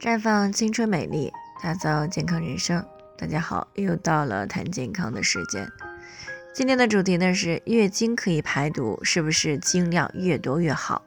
[0.00, 2.86] 绽放青春美丽，打造健康人生。
[3.18, 5.68] 大家好，又到了谈健康的时间。
[6.54, 11.02] 今天的主题呢是月经可以排毒，是不是经量越多越好？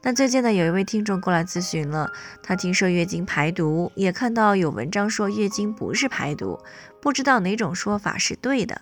[0.00, 2.10] 那最近呢有一位听众过来咨询了，
[2.42, 6.58] 他听说月经排毒，也看到有文章说月经不是排毒，
[7.02, 8.80] 不知道哪种说法是对的。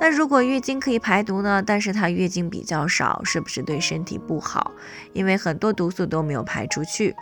[0.00, 1.62] 那如果月经可以排毒呢？
[1.62, 4.72] 但是他月经比较少，是不是对身体不好？
[5.12, 7.14] 因为很多毒素都没有排出去。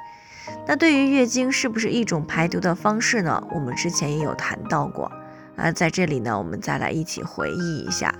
[0.67, 3.43] 那对于月经是不是一种排毒的方式呢？
[3.55, 5.11] 我们之前也有谈到过。
[5.57, 8.15] 啊，在这里呢，我们再来一起回忆一下，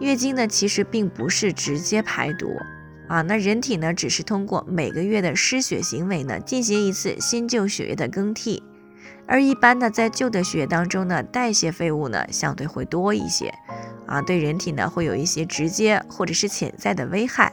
[0.00, 2.48] 月经呢其实并不是直接排毒。
[3.08, 8.62] 啊，那人体呢只是通过每个月的失血行为呢进行一次新旧血液的更替，
[9.26, 13.52] 而一般呢在旧的血液当中呢代谢废物呢相对会多一些。
[14.06, 17.52] 啊，对人体呢会有一些直接或者是潜在的危害。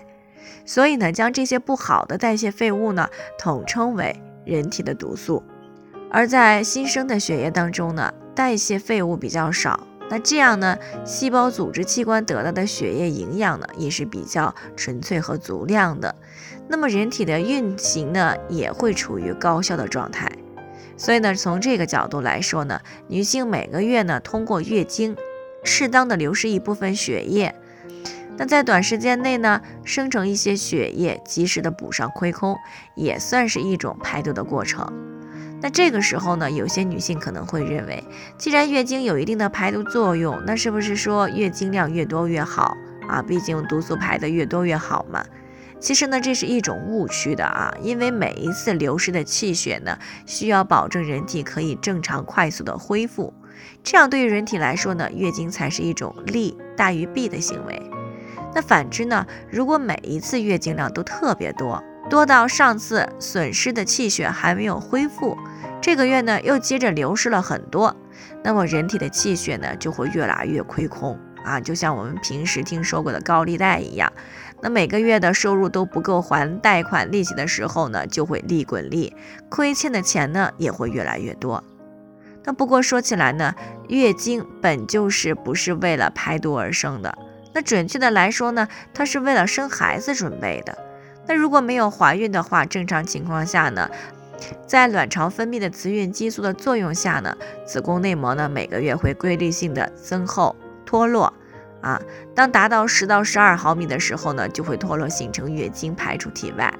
[0.65, 5.43] 所以呢，将这些不好的代谢废物呢，统称为人体的毒素。
[6.11, 16.15] 而在新生的血液当中呢，代谢废物比较少，那这样呢，细胞、组织、器官得到的血液营养呢，也是比较纯粹和足量的。
[16.67, 20.31] 那么人体的运行呢，也会处于高效的状态。
[20.97, 25.15] 所以呢，从这个角度来说呢，女性每个月呢，通过月经，
[25.63, 27.55] 适当的流失一部分血液。
[28.39, 32.57] 那在短时间内呢，生成一些血液，及时的补上亏空，
[32.95, 34.87] 也算是一种排毒的过程。
[35.61, 38.01] 那这个时候呢，有些女性可能会认为，
[38.37, 42.77] 既然月经有一定的排毒作用，那是不是说月经量越多越好
[43.09, 43.21] 啊？
[43.21, 45.21] 毕竟毒素排的越多越好嘛。
[45.81, 53.33] 其实呢，这是一种误区的啊，因为每一次流失的气血呢，需要保证人体可以正常快速的恢复，
[53.83, 57.81] 这样对于人体来说呢，月经才是一种利大于弊的行为。
[58.53, 59.25] 那反之呢？
[59.49, 65.37] 如果每一次月经量都特别多，多到上次损失的气血还没有恢复，
[65.79, 67.95] 这个月呢又接着流失了很多，
[68.43, 74.11] 那么人体的气血呢就会越来越亏空啊，就像我们平时听说过的高利贷一样，
[74.61, 79.15] 那每个月的收入都不够还贷款利息的时候呢，就会利滚利，
[79.47, 81.63] 亏欠的钱呢也会越来越多。
[82.43, 83.53] 那不过说起来呢，
[83.89, 87.15] 月经本就是不是为了排毒而生的。
[87.59, 90.77] 那准确的来说呢，它是为了生孩子准备的。
[91.27, 93.89] 那如果没有怀孕的话，正常情况下呢，
[94.65, 97.35] 在卵巢分泌的雌孕激素的作用下呢，
[97.67, 100.55] 子宫内膜呢每个月会规律性的增厚
[100.85, 101.33] 脱落
[101.81, 102.01] 啊。
[102.33, 106.73] 当达到十到十二毫米的时候呢，就会脱落形成月经排出体外。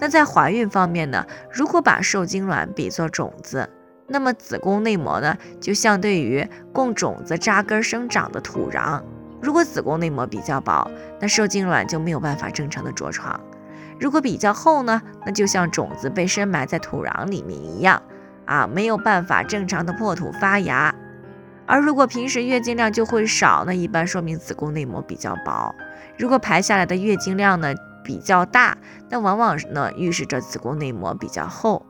[0.00, 3.70] 那在怀孕方面呢，如果把受精卵比作种子，
[4.08, 9.00] 那么子宫内膜呢就相对于供种子扎根生长的土壤。
[9.40, 10.90] 如果子宫内膜比较薄，
[11.20, 13.38] 那受精卵就没有办法正常的着床；
[14.00, 18.02] 如果比较厚呢，那就像种子被深埋在土壤里面一样，
[18.46, 20.94] 啊，没有办法正常的破土发芽。
[21.66, 25.74] 而如果平时月经量就会少，那一般说明子宫内膜比较薄；
[26.16, 28.78] 如果排下来的月经量呢比较大，
[29.10, 31.84] 那往往呢预示着子宫内膜比较厚。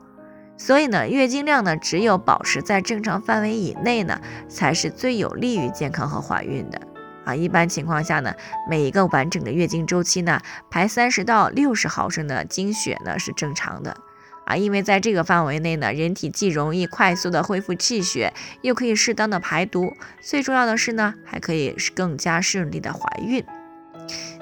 [0.56, 6.81] 所以呢，月经量呢只有保持在正常范围以内呢，才是最有利于健康和怀孕的。
[7.28, 8.33] 啊，一般情况下呢，
[8.66, 10.41] 每一个完整的月经周期呢，
[10.71, 13.94] 排三十到六十毫升的经血呢是正常的。
[14.47, 23.44] 啊，因为在这个范围内呢，人体既容易快速的恢复气血，又可以适当的排毒，最重要的是呢，还可以更加顺利的怀孕。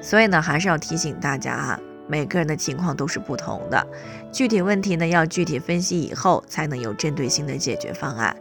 [0.00, 3.84] 所以呢，还是要提醒大家啊，每个人的情况都是不同的，
[4.32, 8.36] 具体问题呢要具体分析以后，才能有针对性的解决方案。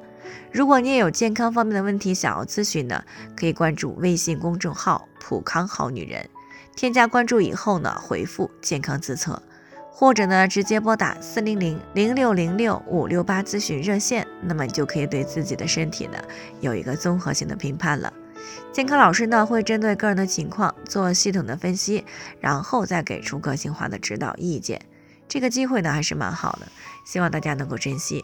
[0.51, 3.03] 如果你也有健康方面的问题想要咨询呢，
[3.35, 6.29] 可以关注微信公众号“普康好女人”，
[6.75, 9.41] 添加关注以后呢，回复“健康自测”，
[9.91, 16.17] 或者呢直接拨打四零零零六零六五六八咨询热线，那么你就可以对自己的身体呢
[16.61, 18.11] 有一个综合性的评判了。
[18.71, 22.05] 健康老师呢会针对个人的情况做系统的分析，
[22.39, 24.81] 然后再给出个性化的指导意见。
[25.27, 26.67] 这个机会呢还是蛮好的，
[27.05, 28.23] 希望大家能够珍惜。